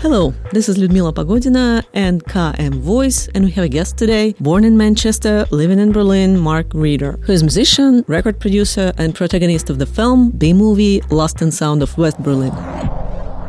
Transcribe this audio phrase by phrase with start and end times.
[0.00, 4.64] Hello, this is Ludmila Pogodina and KM Voice, and we have a guest today, born
[4.64, 9.78] in Manchester, living in Berlin, Mark Reeder, who is musician, record producer, and protagonist of
[9.78, 12.52] the film B movie Lust & Sound of West Berlin.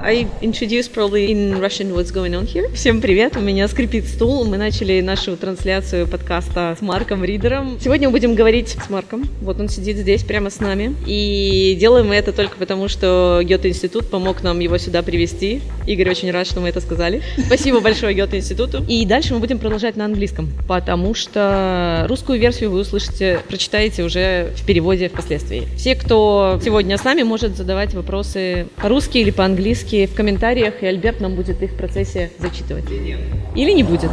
[0.07, 2.71] I introduce probably in Russian what's going on here.
[2.75, 4.45] Всем привет, у меня скрипит стул.
[4.45, 7.79] Мы начали нашу трансляцию подкаста с Марком Ридером.
[7.83, 9.23] Сегодня мы будем говорить с Марком.
[9.41, 10.95] Вот он сидит здесь прямо с нами.
[11.07, 15.63] И делаем мы это только потому, что Гёте-институт помог нам его сюда привести.
[15.87, 17.23] Игорь очень рад, что мы это сказали.
[17.43, 18.85] Спасибо большое Гёте-институту.
[18.87, 24.51] И дальше мы будем продолжать на английском, потому что русскую версию вы услышите, прочитаете уже
[24.55, 25.63] в переводе впоследствии.
[25.75, 31.20] Все, кто сегодня с нами, может задавать вопросы по-русски или по-английски в комментариях, и Альберт
[31.20, 32.84] нам будет их в процессе зачитывать.
[33.54, 34.10] Или не будет.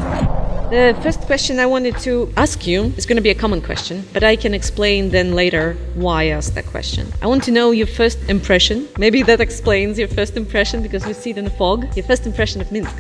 [0.70, 4.04] The first question I wanted to ask you is going to be a common question,
[4.12, 7.08] but I can explain then later why I asked that question.
[7.22, 8.90] I want to know your first impression.
[8.98, 11.86] Maybe that explains your first impression because we see it in the fog.
[11.96, 12.98] Your first impression of Minsk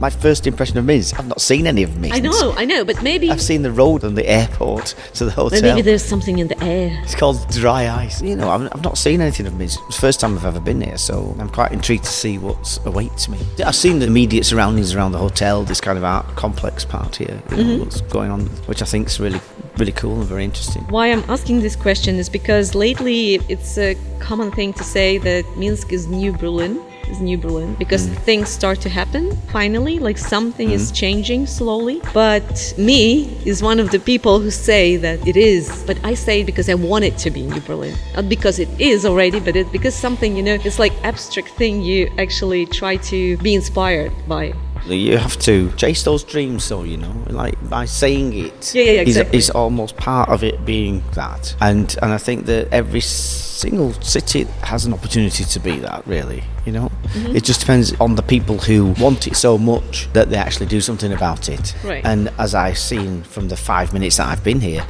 [0.00, 2.16] my first impression of Minsk, I've not seen any of Minsk.
[2.16, 5.30] I know, I know, but maybe I've seen the road and the airport to the
[5.30, 5.60] hotel.
[5.60, 6.98] Maybe there's something in the air.
[7.02, 8.22] It's called dry ice.
[8.22, 9.78] You know, I've, I've not seen anything of Minsk.
[9.86, 12.78] It's the first time I've ever been here, so I'm quite intrigued to see what
[12.86, 13.38] awaits me.
[13.64, 17.42] I've seen the immediate surroundings around the hotel, this kind of art complex part here,
[17.50, 17.80] you know, mm-hmm.
[17.80, 19.40] what's going on, which I think is really
[19.78, 20.82] really cool and very interesting.
[20.90, 25.44] Why I'm asking this question is because lately it's a common thing to say that
[25.56, 28.16] Minsk is new Berlin is New Berlin because mm.
[28.18, 30.72] things start to happen finally, like something mm.
[30.72, 32.00] is changing slowly.
[32.14, 36.40] But me is one of the people who say that it is, but I say
[36.40, 39.56] it because I want it to be New Berlin, not because it is already, but
[39.56, 44.12] it because something you know, it's like abstract thing you actually try to be inspired
[44.28, 44.54] by.
[44.86, 48.74] You have to chase those dreams, so you know, like by saying it.
[48.74, 49.38] Yeah, yeah, yeah exactly.
[49.38, 51.54] is, is almost part of it being that.
[51.60, 56.42] And and I think that every single city has an opportunity to be that, really.
[56.66, 57.36] You know, mm-hmm.
[57.36, 60.80] it just depends on the people who want it so much that they actually do
[60.80, 61.74] something about it.
[61.84, 62.04] Right.
[62.04, 64.84] And as I've seen from the five minutes that I've been here,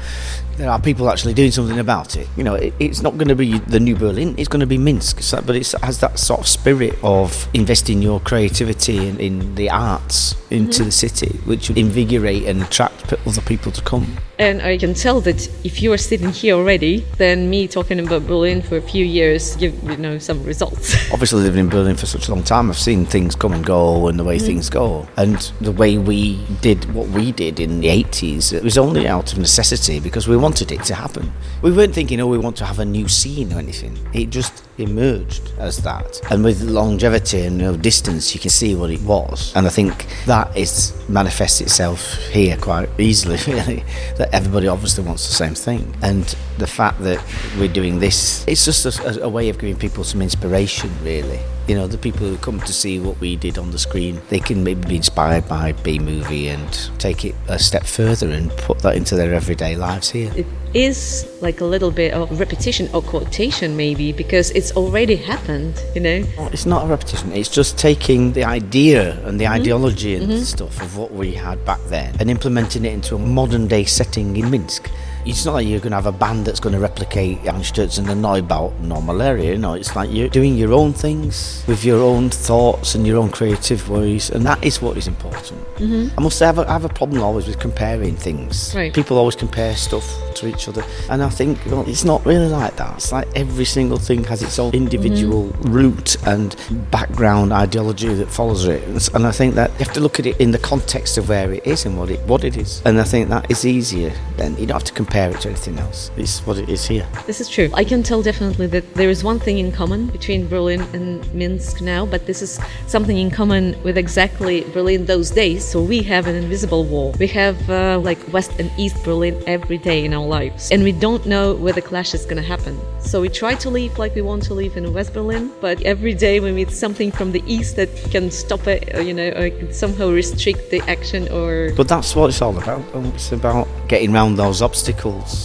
[0.60, 2.28] there are people actually doing something about it.
[2.36, 4.78] You know, it, it's not going to be the new Berlin; it's going to be
[4.78, 5.22] Minsk.
[5.22, 9.70] So, but it has that sort of spirit of investing your creativity in, in the
[9.70, 10.84] arts into mm-hmm.
[10.84, 14.18] the city, which would invigorate and attract other people to come.
[14.38, 18.26] And I can tell that if you are sitting here already, then me talking about
[18.26, 20.94] Berlin for a few years give you know some results.
[21.12, 24.08] Obviously, living in Berlin for such a long time, I've seen things come and go
[24.08, 24.42] and the way mm.
[24.44, 25.06] things go.
[25.16, 29.32] And the way we did what we did in the 80s, it was only out
[29.32, 31.32] of necessity because we wanted it to happen.
[31.62, 33.96] We weren't thinking, oh, we want to have a new scene or anything.
[34.12, 36.20] It just emerged as that.
[36.30, 39.52] And with longevity and you know, distance, you can see what it was.
[39.54, 43.84] And I think that is manifests itself here quite easily, really.
[44.16, 45.94] That everybody obviously wants the same thing.
[46.02, 46.24] And
[46.58, 47.22] the fact that
[47.58, 51.74] we're doing this, it's just a, a way of giving people some inspiration, really you
[51.74, 54.64] know, the people who come to see what we did on the screen, they can
[54.64, 58.96] maybe be inspired by B movie and take it a step further and put that
[58.96, 60.32] into their everyday lives here.
[60.34, 65.82] It is like a little bit of repetition or quotation, maybe, because it's already happened,
[65.94, 66.24] you know?
[66.52, 69.54] It's not a repetition, it's just taking the idea and the mm-hmm.
[69.54, 70.42] ideology and mm-hmm.
[70.42, 74.36] stuff of what we had back then and implementing it into a modern day setting
[74.36, 74.90] in Minsk
[75.24, 78.80] it's not like you're going to have a band that's going to replicate Einstürzende Neubauten
[78.80, 79.52] normal area.
[79.52, 83.18] You know, it's like you're doing your own things with your own thoughts and your
[83.18, 85.60] own creative ways, and that is what is important.
[85.76, 86.18] Mm-hmm.
[86.18, 88.74] I must say, I have, a, I have, a problem always with comparing things.
[88.74, 88.92] Right.
[88.92, 92.76] People always compare stuff to each other, and I think well, it's not really like
[92.76, 92.96] that.
[92.96, 95.72] It's like every single thing has its own individual mm-hmm.
[95.72, 96.56] root and
[96.90, 98.82] background ideology that follows it,
[99.14, 101.52] and I think that you have to look at it in the context of where
[101.52, 104.12] it is and what it what it is, and I think that is easier.
[104.36, 106.08] Then you don't have to compare compare it to anything else.
[106.16, 107.04] It's what it is here.
[107.26, 107.68] This is true.
[107.74, 111.80] I can tell definitely that there is one thing in common between Berlin and Minsk
[111.80, 115.64] now, but this is something in common with exactly Berlin those days.
[115.64, 117.12] So we have an invisible wall.
[117.18, 120.92] We have uh, like West and East Berlin every day in our lives, and we
[120.92, 122.78] don't know where the clash is going to happen.
[123.00, 126.14] So we try to live like we want to live in West Berlin, but every
[126.14, 129.72] day we meet something from the east that can stop it, uh, you know, or
[129.72, 131.72] somehow restrict the action or.
[131.76, 132.84] But that's what it's all about.
[133.14, 134.99] It's about getting around those obstacles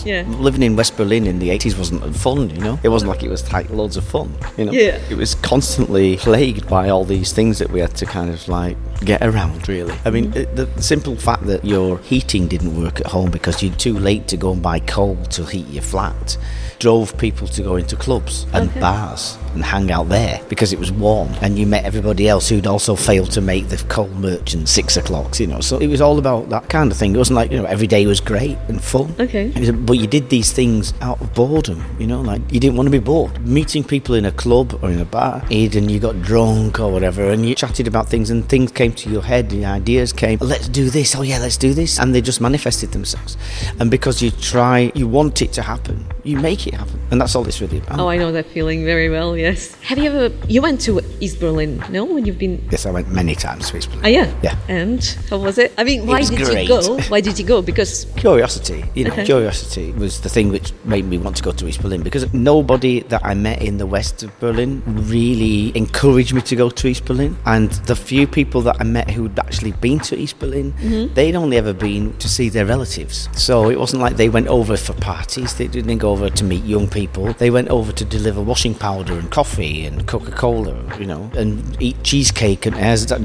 [0.05, 0.23] yeah.
[0.27, 2.79] Living in West Berlin in the 80s wasn't fun, you know?
[2.83, 4.71] It wasn't like it was like loads of fun, you know?
[4.71, 4.99] Yeah.
[5.09, 8.77] It was constantly plagued by all these things that we had to kind of like
[9.03, 9.95] get around, really.
[10.05, 10.55] I mean, mm-hmm.
[10.55, 14.27] the, the simple fact that your heating didn't work at home because you're too late
[14.29, 16.37] to go and buy coal to heat your flat
[16.79, 18.79] drove people to go into clubs and okay.
[18.79, 22.67] bars and hang out there because it was warm and you met everybody else who'd
[22.67, 25.61] also failed to make the coal merchant six o'clocks, you know.
[25.61, 27.15] So it was all about that kind of thing.
[27.15, 29.15] It wasn't like, you know, every day was great and fun.
[29.19, 29.51] Okay.
[29.57, 32.87] Was, but you did these things out of boredom, you know, like you didn't want
[32.87, 33.39] to be bored.
[33.45, 37.29] Meeting people in a club or in a bar, and you got drunk or whatever
[37.29, 40.67] and you chatted about things and things came to your head, the ideas came, let's
[40.67, 41.99] do this, oh yeah, let's do this.
[41.99, 43.37] And they just manifested themselves.
[43.79, 46.99] And because you try, you want it to happen, you make it happen.
[47.11, 47.99] And that's all it's really about.
[47.99, 49.75] Oh, I know that feeling very well, yes.
[49.81, 52.03] Have you ever, you went to East Berlin, no?
[52.05, 52.67] When you've been.
[52.71, 54.05] Yes, I went many times to East Berlin.
[54.05, 54.39] Oh, yeah?
[54.41, 54.57] Yeah.
[54.67, 55.73] And how was it?
[55.77, 56.63] I mean, why did great.
[56.63, 56.99] you go?
[57.09, 57.61] Why did you go?
[57.61, 58.05] Because.
[58.15, 58.83] Curiosity.
[58.95, 59.25] You know, okay.
[59.25, 63.01] curiosity was the thing which made me want to go to East Berlin because nobody
[63.01, 67.05] that I met in the west of Berlin really encouraged me to go to East
[67.05, 67.37] Berlin.
[67.45, 71.13] And the few people that I met who'd actually been to East Berlin, mm-hmm.
[71.13, 73.29] they'd only ever been to see their relatives.
[73.33, 76.63] So it wasn't like they went over for parties, they didn't go over to meet
[76.63, 77.33] young people.
[77.33, 81.81] They went over to deliver washing powder and coffee and Coca Cola, you know, and
[81.81, 82.75] eat cheesecake and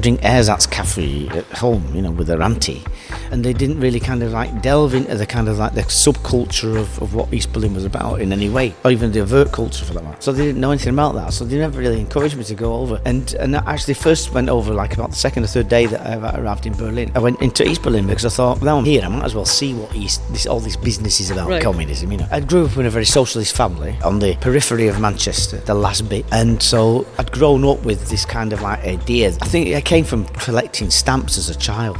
[0.01, 2.83] drink ersatz coffee at home, you know, with their auntie.
[3.31, 6.77] And they didn't really kind of like delve into the kind of like the subculture
[6.77, 9.85] of, of what East Berlin was about in any way, or even the overt culture
[9.85, 10.21] for that matter.
[10.21, 11.33] So they didn't know anything about that.
[11.33, 13.01] So they never really encouraged me to go over.
[13.05, 16.01] And and I actually first went over like about the second or third day that
[16.01, 17.11] I arrived in Berlin.
[17.15, 19.45] I went into East Berlin because I thought, now I'm here, I might as well
[19.45, 21.61] see what East this all this business is about right.
[21.61, 22.11] communism.
[22.11, 25.57] You know, I grew up in a very socialist family on the periphery of Manchester,
[25.57, 29.29] the last bit, and so I'd grown up with this kind of like idea.
[29.41, 31.97] I think I came from collecting stamps as a child.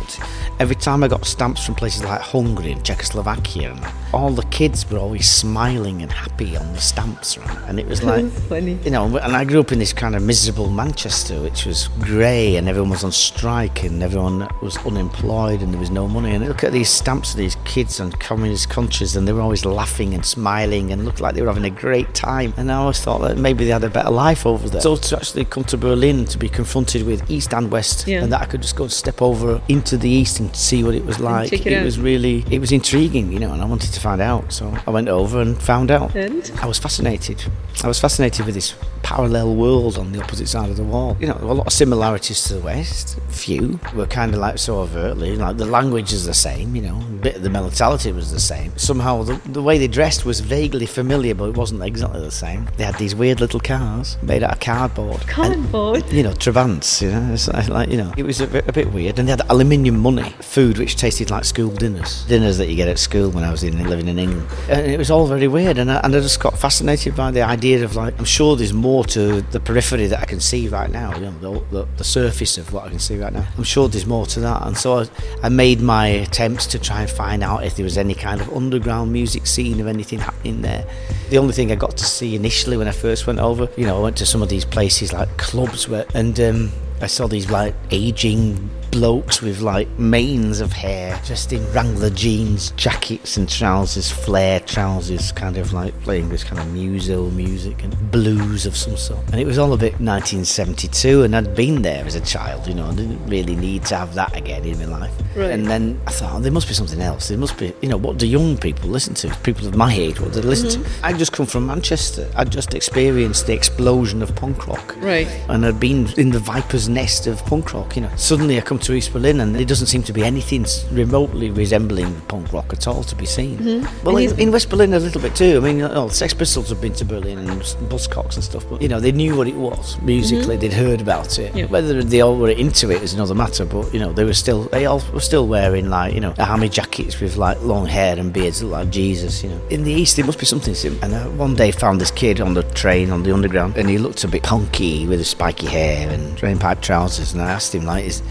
[0.60, 4.90] Every time I got stamps from places like Hungary and Czechoslovakia, and all the kids
[4.90, 7.58] were always smiling and happy on the stamps, right?
[7.68, 8.78] And it was like, funny.
[8.84, 12.56] you know, and I grew up in this kind of miserable Manchester, which was grey,
[12.56, 16.32] and everyone was on strike, and everyone was unemployed, and there was no money.
[16.32, 19.66] And look at these stamps of these kids on communist countries, and they were always
[19.66, 22.54] laughing and smiling, and looked like they were having a great time.
[22.58, 24.82] And I always thought that maybe they had a better life over there.
[24.82, 28.24] So to actually come to Berlin to be confronted with East and West, yeah.
[28.24, 30.96] and that I could just go and step over into the East and see what
[30.96, 31.54] it was like.
[31.54, 34.52] It, it was really, it was intriguing, you know, and I wanted to find out.
[34.52, 36.16] So I went over and found out.
[36.16, 36.52] And?
[36.62, 37.44] I was fascinated.
[37.84, 41.18] I was fascinated with this parallel world on the opposite side of the wall.
[41.20, 43.80] You know, a lot of similarities to the West, few.
[43.96, 47.22] Were kind of like so overtly, like the language is the same, you know, a
[47.22, 48.78] bit of the mentality was the same.
[48.78, 52.68] Somehow the, the way they dressed was vaguely familiar, but it wasn't exactly the same.
[52.78, 55.22] They had these weird little cars made out of cardboard.
[55.28, 56.04] Cardboard?
[56.04, 58.74] And, you know, Trabants, you know, it's like, you know, it was a bit, a
[58.74, 59.20] bit weird.
[59.20, 62.88] And they had aluminium money, food which tasted like school dinners, dinners that you get
[62.88, 64.48] at school when I was in, living in England.
[64.70, 65.78] And it was all very weird.
[65.78, 68.74] And I, and I just got fascinated by the idea of like, I'm sure there's
[68.74, 72.04] more to the periphery that I can see right now, you know, the, the, the
[72.04, 73.46] surface of what I can see right now.
[73.58, 74.66] I'm sure there's more to that.
[74.66, 75.08] And so I,
[75.44, 78.52] I made my attempts to try and find out if there was any kind of
[78.56, 80.86] underground music scene of anything happening there.
[81.30, 83.98] The only thing I got to see initially when I first went over, you know,
[83.98, 86.72] I went to some of these places like clubs where, and um,
[87.02, 92.72] I saw these like aging blokes with like manes of hair, dressed in Wrangler jeans,
[92.72, 98.12] jackets and trousers, flare trousers, kind of like playing this kind of muso music and
[98.12, 99.26] blues of some sort.
[99.32, 102.74] And it was all a bit 1972, and I'd been there as a child, you
[102.74, 105.14] know, I didn't really need to have that again in my life.
[105.36, 105.52] Right.
[105.52, 107.30] And then I thought, oh, there must be something else.
[107.30, 109.34] There must be, you know, what do young people listen to?
[109.44, 111.02] People of my age, what do they listen mm-hmm.
[111.02, 111.06] to?
[111.08, 112.30] I'd just come from Manchester.
[112.36, 114.96] I'd just experienced the explosion of punk rock.
[114.98, 115.28] Right.
[115.48, 118.12] And I'd been in the viper's nest of punk rock, you know.
[118.18, 122.20] Suddenly I come to East Berlin, and there doesn't seem to be anything remotely resembling
[122.22, 123.58] punk rock at all to be seen.
[123.58, 124.06] Mm-hmm.
[124.06, 125.58] Well, in, in, West Berlin, a little bit too.
[125.58, 128.88] I mean, oh, Sex Pistols have been to Berlin and Buzzcocks and stuff, but you
[128.88, 130.56] know, they knew what it was musically.
[130.56, 130.62] Mm-hmm.
[130.62, 131.56] They'd heard about it.
[131.56, 131.66] Yeah.
[131.66, 133.66] Whether they all were into it is another matter.
[133.66, 136.70] But you know, they were still they all were still wearing like you know army
[136.70, 139.44] jackets with like long hair and beards like Jesus.
[139.44, 140.72] You know, in the East there must be something.
[141.02, 143.98] And I one day found this kid on the train on the underground, and he
[143.98, 147.34] looked a bit punky with his spiky hair and drain pipe trousers.
[147.34, 148.22] And I asked him like, "Is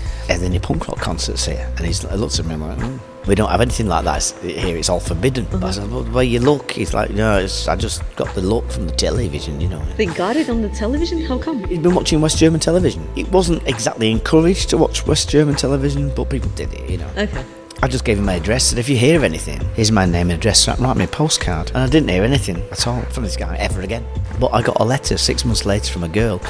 [0.42, 3.61] any punk rock concerts here?" And he's looked at me like, mm, "We don't have
[3.61, 4.76] anything like that here.
[4.76, 5.64] It's all forbidden." Mm-hmm.
[5.64, 7.37] I said, "Well, the way you look," he's like, "No,
[7.68, 10.68] I just got the look from the television, you know." They got it on the
[10.70, 11.25] television.
[11.25, 11.64] How come?
[11.64, 13.09] He'd been watching West German television.
[13.16, 17.11] It wasn't exactly encouraged to watch West German television, but people did it, you know.
[17.16, 17.44] Okay.
[17.82, 18.64] I just gave him my address.
[18.66, 20.60] Said, if you hear of anything, here's my name and address.
[20.60, 21.68] So Write me a postcard.
[21.68, 24.04] And I didn't hear anything at all from this guy ever again.
[24.38, 26.42] But I got a letter six months later from a girl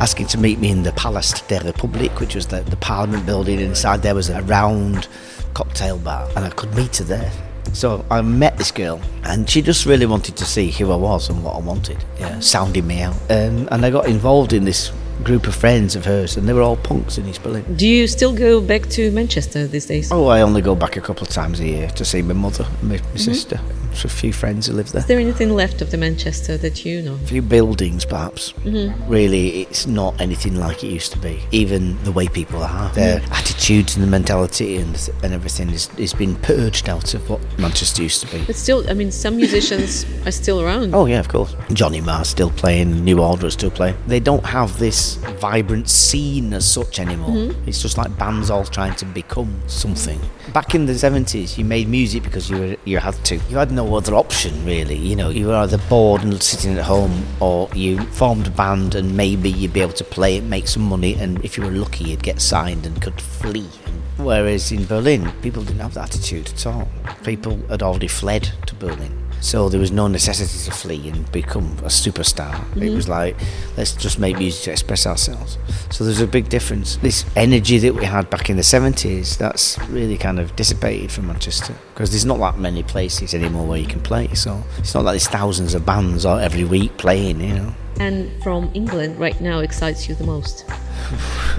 [0.00, 3.58] asking to meet me in the Palast der Republik, which was the, the Parliament building.
[3.58, 5.08] Inside there was a round
[5.54, 7.32] cocktail bar, and I could meet her there.
[7.72, 11.28] So I met this girl, and she just really wanted to see who I was
[11.28, 13.16] and what I wanted, yeah, sounding me out.
[13.28, 14.92] And, and I got involved in this
[15.24, 17.64] group of friends of hers, and they were all punks in East Berlin.
[17.76, 20.12] Do you still go back to Manchester these days?
[20.12, 22.66] Oh, I only go back a couple of times a year to see my mother
[22.80, 23.16] and my, my mm-hmm.
[23.16, 23.60] sister.
[23.96, 25.00] There's a few friends who live there.
[25.00, 27.14] Is there anything left of the Manchester that you know?
[27.14, 28.52] A few buildings, perhaps.
[28.52, 29.10] Mm-hmm.
[29.10, 31.42] Really, it's not anything like it used to be.
[31.50, 33.32] Even the way people are, their mm-hmm.
[33.32, 38.02] attitudes and the mentality and and everything is, is been purged out of what Manchester
[38.02, 38.44] used to be.
[38.44, 40.94] But still, I mean, some musicians are still around.
[40.94, 41.56] Oh yeah, of course.
[41.72, 43.96] Johnny Marr's still playing, New Order is still playing.
[44.06, 47.30] They don't have this vibrant scene as such anymore.
[47.30, 47.66] Mm-hmm.
[47.66, 50.20] It's just like bands all trying to become something.
[50.52, 53.36] Back in the seventies, you made music because you were, you had to.
[53.48, 54.96] You had no other option really.
[54.96, 58.94] You know, you were either bored and sitting at home, or you formed a band
[58.94, 61.70] and maybe you'd be able to play it, make some money, and if you were
[61.70, 63.68] lucky, you'd get signed and could flee.
[64.16, 66.88] Whereas in Berlin, people didn't have that attitude at all.
[67.22, 69.25] People had already fled to Berlin.
[69.46, 72.52] So there was no necessity to flee and become a superstar.
[72.72, 72.96] It mm-hmm.
[72.96, 73.36] was like,
[73.76, 75.56] let's just make music to express ourselves.
[75.92, 76.96] So there's a big difference.
[76.96, 81.28] This energy that we had back in the 70s, that's really kind of dissipated from
[81.28, 81.76] Manchester.
[81.94, 84.34] Because there's not that many places anymore where you can play.
[84.34, 87.74] So it's not like there's thousands of bands every week playing, you know.
[87.98, 90.64] And from England right now excites you the most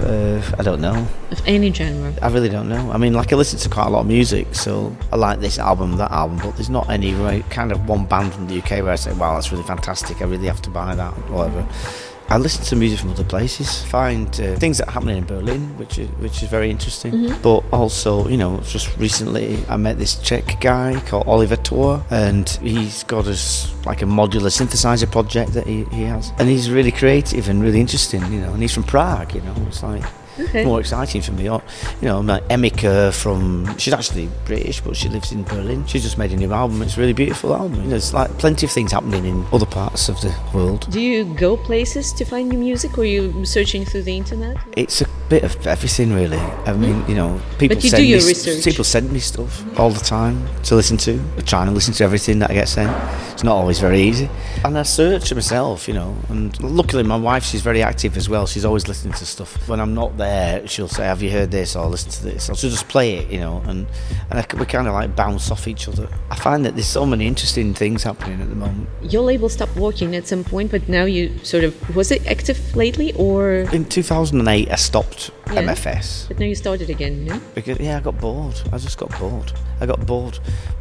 [0.00, 1.08] Uh, I don't know.
[1.32, 2.12] of any genre?
[2.22, 2.92] I really don't know.
[2.92, 5.58] I mean, like I listen to quite a lot of music, so I like this
[5.58, 8.82] album, that album, but there's not any right, kind of one band from the UK
[8.82, 10.22] where I say, "Wow, that's really fantastic.
[10.22, 11.66] I really have to buy that," whatever.
[12.30, 15.78] I listen to music from other places, find uh, things that are happening in Berlin,
[15.78, 17.32] which is which is very interesting.
[17.42, 22.46] But also, you know, just recently I met this Czech guy called Oliver Tor, and
[22.60, 26.92] he's got us like a modular synthesizer project that he, he has, and he's really
[26.92, 28.52] creative and really interesting, you know.
[28.52, 29.54] And he's from Prague, you know.
[29.66, 30.04] It's like
[30.38, 30.64] Okay.
[30.64, 31.48] more exciting for me.
[31.48, 31.62] Or,
[32.00, 35.86] you know, like Emika from she's actually British, but she lives in Berlin.
[35.86, 36.82] She just made a new album.
[36.82, 37.74] It's a really beautiful album.
[37.76, 40.86] You know, there's like plenty of things happening in other parts of the world.
[40.90, 44.56] Do you go places to find new music, or are you searching through the internet?
[44.76, 46.38] It's a bit of everything, really.
[46.38, 47.08] I mean, mm.
[47.08, 48.64] you know, people you send do me your s- research.
[48.64, 51.20] people send me stuff all the time to listen to.
[51.36, 52.90] I try and listen to everything that I get sent.
[53.32, 54.28] It's not always very easy,
[54.64, 56.16] and I search myself, you know.
[56.28, 58.46] And luckily, my wife she's very active as well.
[58.46, 59.68] She's always listening to stuff.
[59.68, 60.27] When I'm not there,
[60.66, 63.30] she'll say, "Have you heard this?" or "Listen to this." Or she'll just play it,
[63.30, 63.62] you know.
[63.66, 63.86] And
[64.30, 66.08] and I we kind of like bounce off each other.
[66.30, 68.88] I find that there's so many interesting things happening at the moment.
[69.02, 72.58] Your label stopped working at some point, but now you sort of was it active
[72.76, 75.62] lately, or In 2008, I stopped Yeah.
[75.62, 76.26] MFS.
[76.28, 77.24] but now you started again?
[77.24, 77.40] No?
[77.54, 78.60] Because yeah, I got bored.
[78.72, 79.52] I just got bored.
[79.80, 80.38] I got bored.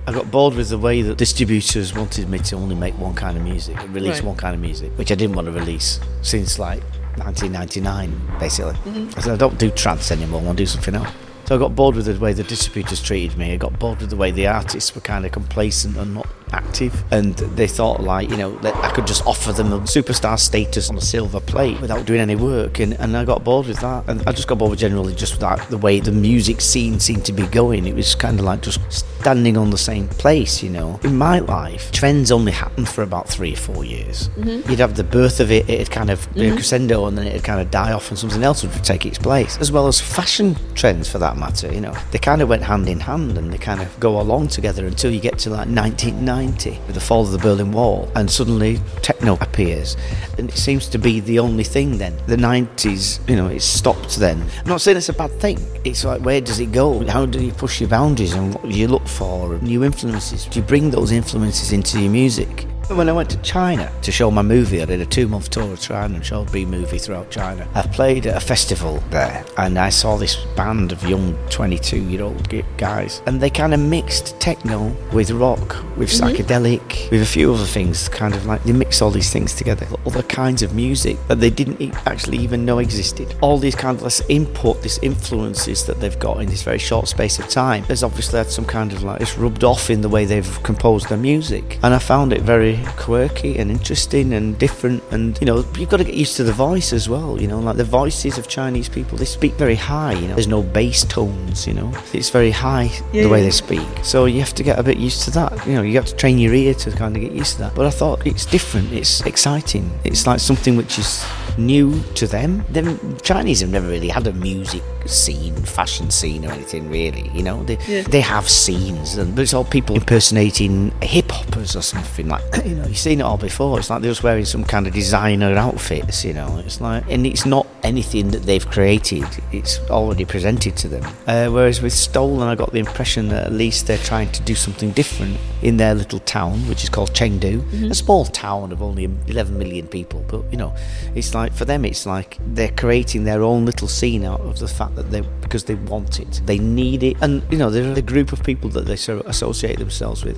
[0.08, 3.38] I got bored with the way that distributors wanted me to only make one kind
[3.38, 4.24] of music, release Right.
[4.24, 6.82] one kind of music, which I didn't want to release since like
[7.18, 8.74] 1999, basically.
[8.74, 9.18] Mm-hmm.
[9.18, 10.42] I said I don't do trance anymore.
[10.42, 11.10] I want to do something else.
[11.46, 13.54] So I got bored with the way the distributors treated me.
[13.54, 17.04] I got bored with the way the artists were kind of complacent and not active.
[17.12, 20.90] And they thought, like, you know, that I could just offer them a superstar status
[20.90, 22.80] on a silver plate without doing any work.
[22.80, 24.08] And, and I got bored with that.
[24.08, 27.00] And I just got bored with generally just with that, the way the music scene
[27.00, 27.86] seemed to be going.
[27.86, 31.00] It was kind of like just standing on the same place, you know.
[31.04, 34.30] In my life, trends only happened for about three or four years.
[34.30, 34.70] Mm-hmm.
[34.70, 36.56] You'd have the birth of it, it'd kind of be a mm-hmm.
[36.56, 39.58] crescendo, and then it'd kind of die off, and something else would take its place.
[39.58, 41.96] As well as fashion trends, for that matter, you know.
[42.12, 45.12] They kind of went hand in hand, and they kind of go along together until
[45.12, 49.34] you get to like 1990 with the fall of the Berlin Wall, and suddenly techno
[49.42, 49.98] appears,
[50.38, 51.98] and it seems to be the only thing.
[51.98, 54.18] Then the 90s, you know, it stopped.
[54.18, 55.60] Then I'm not saying it's a bad thing.
[55.84, 57.06] It's like where does it go?
[57.08, 59.58] How do you push your boundaries, and what do you look for?
[59.60, 60.46] New influences.
[60.46, 62.68] Do you bring those influences into your music?
[62.90, 65.74] When I went to China to show my movie, I did a two month tour
[65.74, 67.68] of China and showed B movie throughout China.
[67.76, 72.24] I played at a festival there and I saw this band of young 22 year
[72.24, 76.28] old guys and they kind of mixed techno with rock, with mm-hmm.
[76.28, 79.86] psychedelic, with a few other things, kind of like they mix all these things together.
[80.06, 83.36] Other kinds of music that they didn't actually even know existed.
[83.42, 87.10] All these kind of this input, these influences that they've got in this very short
[87.10, 90.10] space of time, there's obviously had some kind of like it's rubbed off in the
[90.10, 91.80] way they've composed their music.
[91.84, 95.04] And I found it very quirky and interesting and different.
[95.12, 97.42] And you know, you've got to get used to the voice as well.
[97.42, 100.14] You know, like the voices of Chinese people, they speak very high.
[100.14, 101.68] You know, there's no bass tones.
[101.68, 103.46] You know, it's very high Yeah, the way yeah.
[103.46, 103.88] they speak.
[104.04, 105.66] So you have to get a bit used to that.
[105.66, 107.76] You know, you have to train your ear to kind of get used to that.
[107.76, 108.92] But I thought it's different.
[108.92, 109.90] It's exciting.
[110.04, 111.26] It's like something which is
[111.58, 112.64] new to them.
[112.72, 117.30] The Chinese have never really had a music scene, fashion scene, or anything really.
[117.34, 118.04] You know, they Yeah.
[118.04, 122.44] they have scenes, and but it's all people impersonating hip hoppers or something like.
[122.68, 123.80] You know, you've seen it all before.
[123.80, 126.26] It's like they're just wearing some kind of designer outfits.
[126.26, 129.24] You know, it's like, and it's not anything that they've created.
[129.54, 131.04] It's already presented to them.
[131.26, 134.54] Uh, whereas with Stolen, I got the impression that at least they're trying to do
[134.54, 139.06] something different in their little town, which is called Chengdu, a small town of only
[139.28, 140.26] 11 million people.
[140.28, 140.74] But you know,
[141.16, 144.60] it's like like for them, it's like they're creating their own little scene out of
[144.60, 147.94] the fact that they because they want it, they need it, and you know they're
[147.94, 150.38] the group of people that they sort of associate themselves with.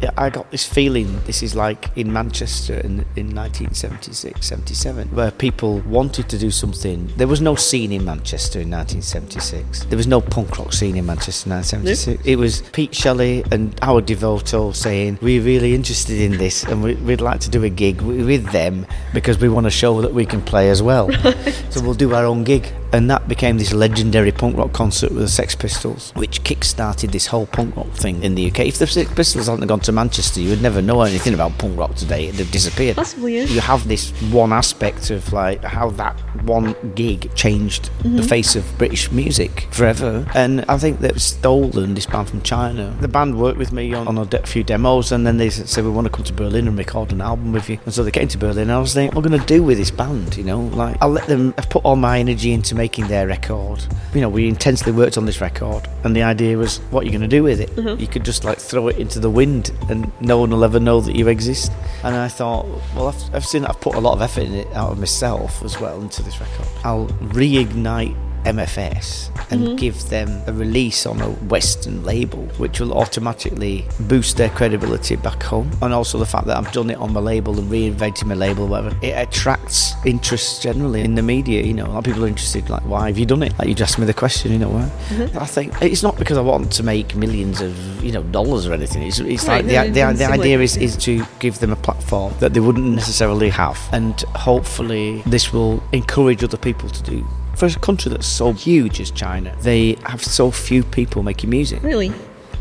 [0.00, 5.30] Yeah, I got this feeling this is like in Manchester in, in 1976, 77, where
[5.30, 7.10] people wanted to do something.
[7.16, 9.84] There was no scene in Manchester in 1976.
[9.84, 12.26] There was no punk rock scene in Manchester in 1976.
[12.26, 16.94] It was Pete Shelley and Howard Devoto saying, We're really interested in this and we,
[16.94, 20.24] would like to do a gig with them because we want to show that we
[20.24, 21.10] can play as well.
[21.30, 21.64] Right.
[21.70, 22.72] So we'll do our own gig.
[22.92, 27.12] And that became this legendary punk rock concert with the Sex Pistols, which kick started
[27.12, 28.60] this whole punk rock thing in the UK.
[28.60, 31.78] If the Sex Pistols hadn't gone to Manchester, you would never know anything about punk
[31.78, 32.26] rock today.
[32.26, 32.96] It'd have disappeared.
[32.96, 33.44] Possibly, yeah.
[33.44, 38.16] You have this one aspect of like how that one gig changed mm-hmm.
[38.16, 40.26] the face of British music forever.
[40.34, 44.08] And I think that Stolen, this band from China, the band worked with me on,
[44.08, 46.68] on a de- few demos, and then they said, We want to come to Berlin
[46.68, 47.78] and record an album with you.
[47.84, 49.54] And so they came to Berlin, and I was thinking, What am I going to
[49.54, 50.36] do with this band?
[50.36, 53.84] You know, like I'll let them, I've put all my energy into making their record.
[54.14, 57.10] You know, we intensely worked on this record, and the idea was, What are you
[57.10, 57.68] going to do with it?
[57.76, 58.00] Mm-hmm.
[58.00, 61.02] You could just like throw it into the wind, and no one will ever know
[61.02, 61.70] that you exist.
[62.04, 64.66] And I thought, Well, I've, I've seen, I've put a lot of effort in it
[64.68, 66.66] out of myself as well into this record.
[66.82, 67.08] I'll
[67.40, 69.76] reignite MFS and mm-hmm.
[69.76, 75.42] give them a release on a Western label, which will automatically boost their credibility back
[75.42, 75.70] home.
[75.82, 78.66] And also the fact that I've done it on my label and reinvented my label,
[78.66, 81.62] whatever, it attracts interest generally in the media.
[81.62, 83.58] You know, a lot of people are interested, like, why have you done it?
[83.58, 84.90] Like, you just asked me the question, you know, why?
[85.08, 85.38] Mm-hmm.
[85.38, 88.72] I think it's not because I want to make millions of, you know, dollars or
[88.72, 89.02] anything.
[89.02, 92.34] It's, it's right, like the, the, the idea is, is to give them a platform
[92.40, 93.78] that they wouldn't necessarily have.
[93.92, 97.26] And hopefully, this will encourage other people to do
[97.60, 101.82] for a country that's so huge as China, they have so few people making music.
[101.82, 102.10] Really?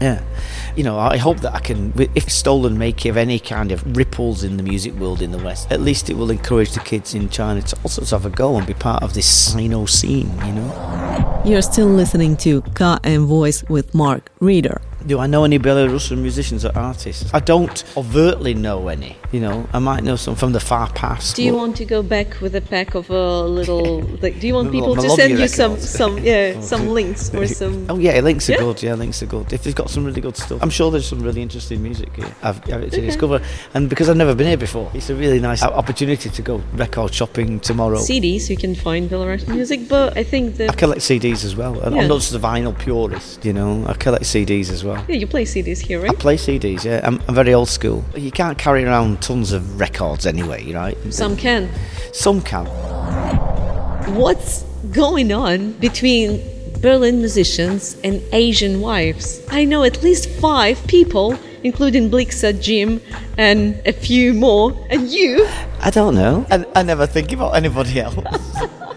[0.02, 0.22] Yeah.
[0.76, 4.44] You know, I hope that I can, if Stolen make of any kind of ripples
[4.44, 7.30] in the music world in the West, at least it will encourage the kids in
[7.30, 11.42] China to also have a go and be part of this Sino scene, you know?
[11.46, 14.82] You're still listening to KM Voice with Mark Reeder.
[15.06, 17.34] Do I know any Belarusian musicians or artists?
[17.34, 19.16] I don't overtly know any.
[19.32, 21.36] You know, I might know some from the far past.
[21.36, 24.00] Do you want to go back with a pack of a little?
[24.20, 27.86] Like, do you want people to send you some, some, yeah, some links or some?
[27.90, 28.58] Oh yeah, links are yeah?
[28.60, 28.84] good.
[28.84, 29.54] Yeah, links are good.
[29.54, 32.34] If they've got some really good stuff, I'm sure there's some really interesting music here.
[32.44, 33.02] I've, I've to okay.
[33.02, 33.42] discover,
[33.74, 37.14] and because I've never been here before, it's a really nice opportunity to go record
[37.14, 38.00] shopping tomorrow.
[38.00, 41.80] CDs, you can find Belarusian music, but I think that I collect CDs as well,
[41.80, 42.02] and yeah.
[42.02, 43.46] I'm not just a vinyl purist.
[43.46, 45.06] You know, I collect CDs as well well.
[45.10, 46.12] Yeah, you play CDs here, right?
[46.12, 47.02] I play CDs, yeah.
[47.04, 48.04] I'm, I'm very old school.
[48.16, 50.98] You can't carry around tons of records anyway, right?
[51.14, 51.70] Some can.
[52.14, 52.66] Some can.
[54.16, 56.42] What's going on between
[56.82, 59.42] Berlin musicians and Asian wives?
[59.50, 63.02] I know at least five people including Blixa, Jim,
[63.38, 64.76] and a few more.
[64.90, 65.48] And you?
[65.82, 66.46] I don't know.
[66.50, 68.16] I, I never think about anybody else.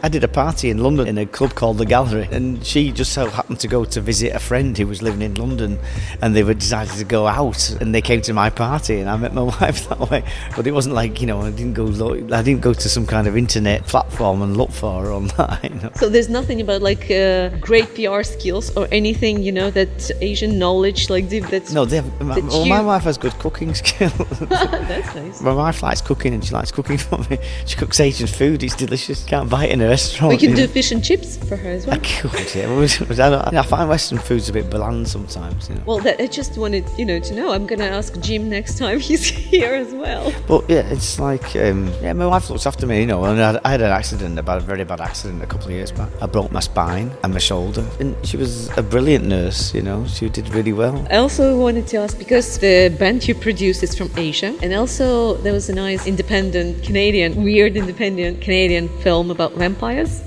[0.04, 3.12] I did a party in London in a club called The Gallery, and she just
[3.12, 5.78] so happened to go to visit a friend who was living in London,
[6.20, 9.16] and they were decided to go out, and they came to my party, and I
[9.16, 10.24] met my wife that way.
[10.56, 11.86] But it wasn't like you know, I didn't go,
[12.34, 15.94] I didn't go to some kind of internet platform and look for her online.
[15.94, 20.58] So there's nothing about like uh, great PR skills or anything, you know, that Asian
[20.58, 22.20] knowledge like that's no, they have.
[22.20, 22.68] My, well, you...
[22.68, 24.12] my wife has good cooking skills.
[24.40, 25.40] that's nice.
[25.40, 27.38] My wife likes cooking, and she likes cooking for me.
[27.66, 29.22] She cooks Asian food; it's delicious.
[29.24, 30.30] Can't buy it in her restaurant.
[30.32, 31.96] We can do fish and chips for her as well.
[31.96, 33.50] I could, yeah.
[33.62, 35.68] I find Western food's a bit bland sometimes.
[35.68, 35.82] You know.
[35.88, 37.52] Well, that, I just wanted you know to know.
[37.52, 40.32] I'm going to ask Jim next time he's here as well.
[40.48, 43.24] But yeah, it's like um, yeah, my wife looks after me, you know.
[43.24, 45.92] And I, I had an accident, a bad, very bad accident, a couple of years
[45.92, 46.10] back.
[46.24, 49.74] I broke my spine and my shoulder, and she was a brilliant nurse.
[49.74, 50.96] You know, she did really well.
[51.10, 55.36] I also wanted to ask because the band you produce is from Asia, and also
[55.44, 59.81] there was a nice independent Canadian, weird independent Canadian film about vampires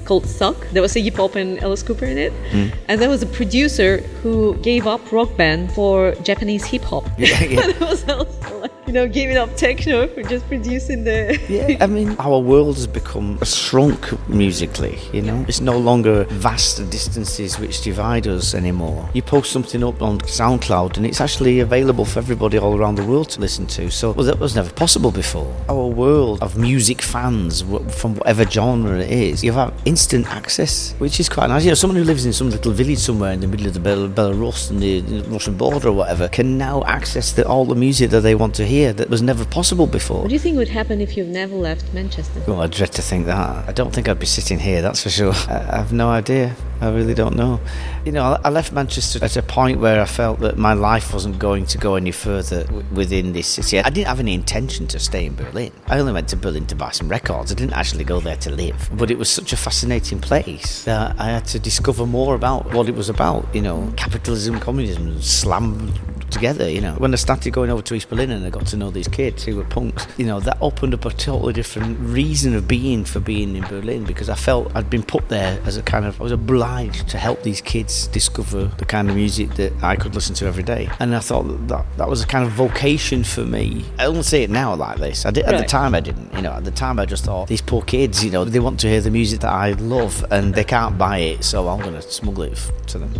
[0.05, 0.57] called Suck.
[0.71, 2.33] There was a hip hop and Alice Cooper in it.
[2.51, 2.73] Mm.
[2.87, 7.05] And there was a producer who gave up rock band for Japanese hip hop.
[7.17, 8.23] Yeah, yeah.
[8.95, 11.39] it was also like, you know, giving up techno for just producing the.
[11.49, 15.45] yeah, I mean, our world has become shrunk musically, you know?
[15.47, 19.09] It's no longer vast distances which divide us anymore.
[19.13, 23.05] You post something up on SoundCloud and it's actually available for everybody all around the
[23.05, 23.89] world to listen to.
[23.91, 25.53] So well, that was never possible before.
[25.69, 31.19] Our world of music fans, from whatever genre it is, you have instant access, which
[31.19, 31.63] is quite nice.
[31.63, 33.79] You know, someone who lives in some little village somewhere in the middle of the
[33.79, 38.21] Belarus and the Russian border or whatever can now access the, all the music that
[38.21, 40.21] they want to hear that was never possible before.
[40.21, 42.41] What do you think would happen if you've never left Manchester?
[42.47, 43.69] Well, I dread to think that.
[43.69, 45.33] I don't think I'd be sitting here, that's for sure.
[45.33, 46.55] I have no idea.
[46.81, 47.61] I really don't know.
[48.03, 51.39] You know, I left Manchester at a point where I felt that my life wasn't
[51.39, 53.79] going to go any further within this city.
[53.79, 55.71] I didn't have any intention to stay in Berlin.
[55.87, 57.51] I only went to Berlin to buy some records.
[57.51, 58.89] I didn't actually go there to live.
[58.93, 62.89] But it was such a fascinating place that I had to discover more about what
[62.89, 63.47] it was about.
[63.55, 65.93] You know, capitalism, communism, slam
[66.35, 66.93] together, you know.
[66.95, 69.43] When I started going over to East Berlin and I got to know these kids
[69.43, 73.19] who were punks, you know, that opened up a totally different reason of being for
[73.19, 76.23] being in Berlin because I felt I'd been put there as a kind of, I
[76.23, 80.35] was obliged to help these kids discover the kind of music that I could listen
[80.35, 80.89] to every day.
[80.99, 83.85] And I thought that that, that was a kind of vocation for me.
[83.97, 85.25] I don't say it now like this.
[85.25, 85.55] I did, right.
[85.55, 86.33] At the time, I didn't.
[86.33, 88.79] You know, at the time, I just thought, these poor kids, you know, they want
[88.81, 91.95] to hear the music that I love and they can't buy it, so I'm going
[91.95, 93.13] to smuggle it to them.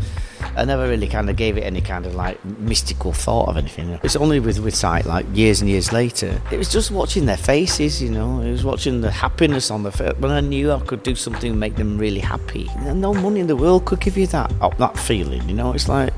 [0.55, 3.99] I never really kind of gave it any kind of like mystical thought of anything.
[4.03, 7.37] It's only with with sight, like years and years later, it was just watching their
[7.37, 8.01] faces.
[8.01, 10.13] You know, it was watching the happiness on their face.
[10.19, 13.47] When I knew I could do something to make them really happy, no money in
[13.47, 15.47] the world could give you that oh, that feeling.
[15.47, 16.13] You know, it's like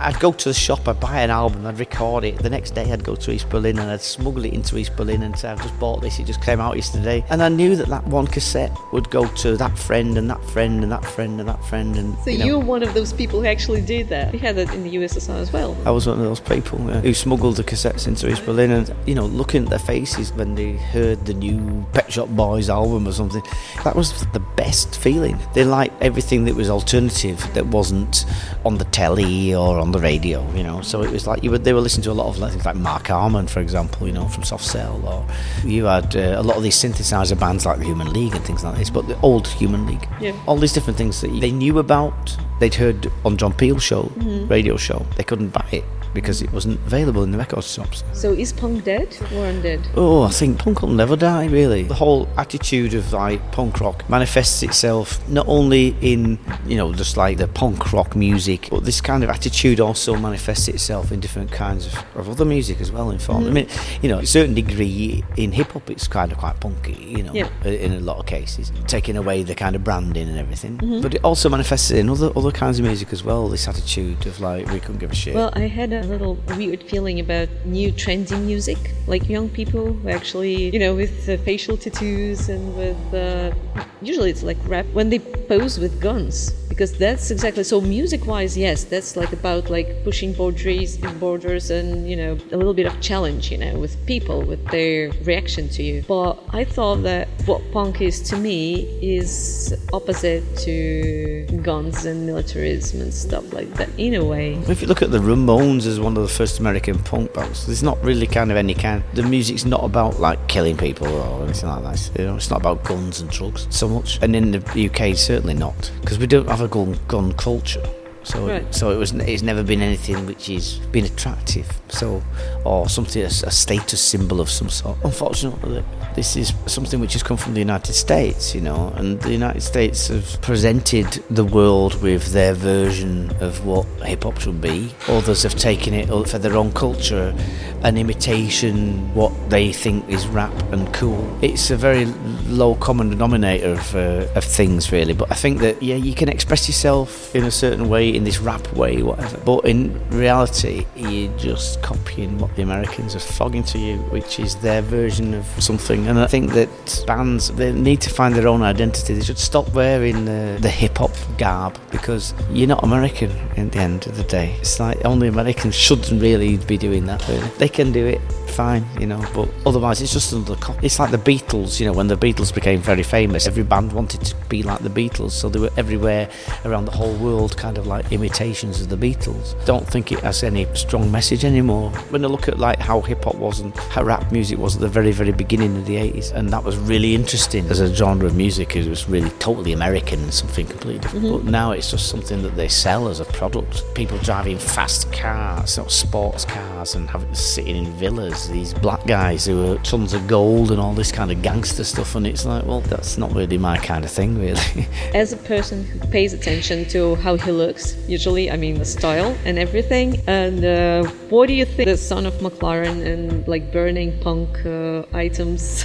[0.00, 2.38] I'd go to the shop, I'd buy an album, I'd record it.
[2.38, 5.22] The next day, I'd go to East Berlin and I'd smuggle it into East Berlin
[5.22, 7.22] and say, I've just bought this, it just came out yesterday.
[7.28, 10.82] And I knew that that one cassette would go to that friend and that friend
[10.82, 11.96] and that friend and that friend.
[11.96, 14.32] And so you are one of those people who actually did that.
[14.32, 15.76] We had that in the USSR as well.
[15.84, 18.94] I was one of those people yeah, who smuggled the cassettes into East Berlin and,
[19.06, 23.06] you know, looking at their faces when they heard the new Pet Shop Boys album
[23.06, 23.42] or something.
[23.84, 25.38] That was the best feeling.
[25.52, 28.24] They liked everything that was alternative, that wasn't
[28.64, 30.80] on the telly or on the radio, you know.
[30.82, 32.76] So it was like you were, they were listening to a lot of things like
[32.76, 35.26] Marc Almond, for example, you know, from Soft Cell, or
[35.68, 38.64] you had uh, a lot of these synthesizer bands like the Human League and things
[38.64, 40.32] like this, but the old Human League, yeah.
[40.46, 44.48] all these different things that they knew about, they'd heard on John Peel's show, mm-hmm.
[44.48, 48.04] radio show, they couldn't buy it because it wasn't available in the record shops.
[48.12, 49.86] So is punk dead or undead?
[49.96, 51.84] Oh, I think punk will never die, really.
[51.84, 57.16] The whole attitude of like punk rock manifests itself not only in, you know, just
[57.16, 61.50] like the punk rock music, but this kind of attitude also manifests itself in different
[61.50, 63.40] kinds of, of other music as well, in fact.
[63.40, 63.48] Mm-hmm.
[63.48, 63.68] I mean,
[64.02, 67.32] you know, a certain degree in hip hop it's kind of quite punky, you know,
[67.32, 67.48] yeah.
[67.64, 70.78] in a lot of cases, taking away the kind of branding and everything.
[70.78, 71.00] Mm-hmm.
[71.00, 74.40] But it also manifests in other other kinds of music as well, this attitude of
[74.40, 75.34] like, we couldn't give a shit.
[75.34, 79.96] Well, I had a a little weird feeling about new trendy music, like young people
[80.08, 83.54] actually, you know, with uh, facial tattoos and with uh,
[84.02, 88.56] usually it's like rap when they pose with guns because that's exactly so music wise
[88.56, 92.98] yes that's like about like pushing boundaries borders and you know a little bit of
[93.02, 96.02] challenge you know with people with their reaction to you.
[96.08, 103.00] But i thought that what punk is to me is opposite to guns and militarism
[103.02, 104.54] and stuff like that in a way.
[104.68, 107.66] If you look at the ramones as one of the first american punk bands.
[107.66, 111.44] There's not really kind of any kind the music's not about like killing people or
[111.44, 112.10] anything like that.
[112.18, 114.18] You know it's not about guns and drugs so much.
[114.22, 117.82] And in the uk certainly not because we don't have a gun, gun culture
[118.30, 118.74] so, right.
[118.74, 119.12] so it was.
[119.12, 121.66] It's never been anything which has been attractive.
[121.88, 122.22] So,
[122.64, 124.98] or something a, a status symbol of some sort.
[125.02, 125.82] Unfortunately,
[126.14, 129.62] this is something which has come from the United States, you know, and the United
[129.62, 134.92] States have presented the world with their version of what hip hop should be.
[135.08, 137.34] Others have taken it for their own culture,
[137.82, 141.38] an imitation what they think is rap and cool.
[141.42, 142.06] It's a very
[142.46, 145.14] low common denominator of, uh, of things, really.
[145.14, 148.38] But I think that yeah, you can express yourself in a certain way in this
[148.38, 149.38] rap way, whatever.
[149.38, 154.56] But in reality, you're just copying what the Americans are fogging to you, which is
[154.56, 156.06] their version of something.
[156.06, 156.68] And I think that
[157.06, 159.14] bands they need to find their own identity.
[159.14, 163.78] They should stop wearing the, the hip hop garb because you're not American in the
[163.78, 164.54] end of the day.
[164.60, 167.26] It's like only Americans shouldn't really be doing that.
[167.26, 170.84] Really, they can do it fine, you know, but otherwise it's just another copy.
[170.84, 174.22] It's like the Beatles, you know, when the Beatles became very famous, every band wanted
[174.22, 176.28] to be like the Beatles, so they were everywhere
[176.64, 179.54] around the whole world, kind of like like imitations of the Beatles.
[179.66, 181.90] Don't think it has any strong message anymore.
[182.10, 184.80] When I look at like how hip hop was and how rap music was at
[184.80, 188.26] the very, very beginning of the 80s, and that was really interesting as a genre
[188.26, 188.76] of music.
[188.76, 191.24] It was really totally American and something completely different.
[191.26, 191.44] Mm-hmm.
[191.44, 193.82] But now it's just something that they sell as a product.
[193.94, 198.48] People driving fast cars, not sports cars, and having sitting in villas.
[198.48, 202.14] These black guys who are tons of gold and all this kind of gangster stuff,
[202.14, 204.86] and it's like, well, that's not really my kind of thing, really.
[205.14, 208.50] As a person who pays attention to how he looks usually.
[208.50, 210.20] I mean, the style and everything.
[210.26, 211.88] And uh, what do you think?
[211.88, 215.84] The son of McLaren and like burning punk uh, items.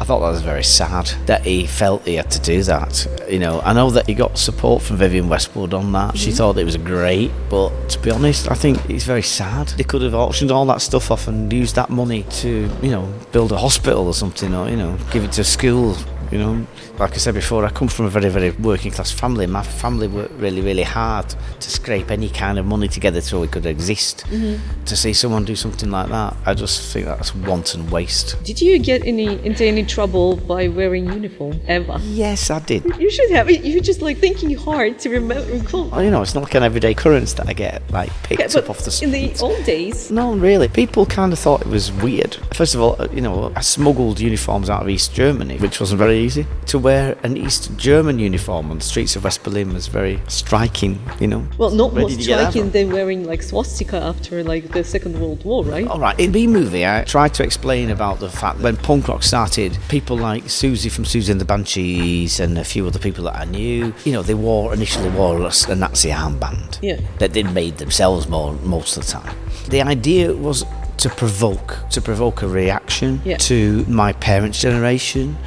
[0.00, 3.06] I thought that was very sad that he felt he had to do that.
[3.28, 6.16] You know, I know that he got support from Vivienne Westwood on that.
[6.16, 9.68] She thought it was great, but to be honest, I think it's very sad.
[9.68, 13.12] They could have auctioned all that stuff off and used that money to, you know,
[13.30, 15.94] build a hospital or something, or you know, give it to school.
[16.30, 16.66] You know,
[16.98, 19.46] like I said before, I come from a very, very working class family.
[19.46, 23.48] My family worked really, really hard to scrape any kind of money together so we
[23.48, 24.24] could exist.
[24.28, 24.84] Mm-hmm.
[24.84, 28.42] To see someone do something like that, I just think that's wanton waste.
[28.44, 31.98] Did you get any into any trouble by wearing uniform ever?
[32.02, 32.84] Yes, I did.
[32.98, 33.50] You should have.
[33.50, 35.44] You're just like thinking hard to remember.
[35.52, 35.88] Recall.
[35.88, 38.70] Well, you know, it's not like an everyday occurrence that I get like picked up
[38.70, 40.68] off the in the old days, No, really.
[40.68, 42.36] People kind of thought it was weird.
[42.54, 46.19] First of all, you know, I smuggled uniforms out of East Germany, which wasn't very
[46.20, 46.46] easy.
[46.66, 51.00] To wear an East German uniform on the streets of West Berlin was very striking,
[51.18, 51.46] you know.
[51.58, 54.84] well, not more did you get that striking than wearing like swastika after like the
[54.84, 55.86] Second World War, right?
[55.86, 59.22] All right, in B movie, I tried to explain about the fact when punk rock
[59.22, 63.36] started, people like Siouxsie from Siouxsie and the Banshees and a few other people that
[63.36, 67.00] I knew, you know, they wore initially wore a, Nazi armband Yeah.
[67.18, 69.36] that they made themselves more most of the time.
[69.68, 70.64] The idea was
[70.98, 73.38] to provoke, to provoke a reaction Yeah.
[73.38, 75.38] to my parents' generation